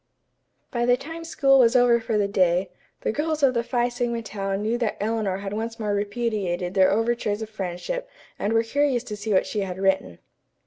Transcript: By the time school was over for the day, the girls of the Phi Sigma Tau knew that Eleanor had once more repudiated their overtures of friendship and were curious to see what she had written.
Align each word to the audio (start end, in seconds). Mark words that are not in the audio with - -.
By 0.71 0.87
the 0.87 0.97
time 0.97 1.23
school 1.23 1.59
was 1.59 1.75
over 1.75 1.99
for 1.99 2.17
the 2.17 2.27
day, 2.27 2.71
the 3.01 3.11
girls 3.11 3.43
of 3.43 3.53
the 3.53 3.61
Phi 3.63 3.87
Sigma 3.87 4.23
Tau 4.23 4.55
knew 4.55 4.75
that 4.79 4.97
Eleanor 4.99 5.37
had 5.37 5.53
once 5.53 5.79
more 5.79 5.93
repudiated 5.93 6.73
their 6.73 6.89
overtures 6.89 7.43
of 7.43 7.51
friendship 7.51 8.09
and 8.39 8.51
were 8.51 8.63
curious 8.63 9.03
to 9.03 9.15
see 9.15 9.31
what 9.31 9.45
she 9.45 9.59
had 9.59 9.77
written. 9.77 10.17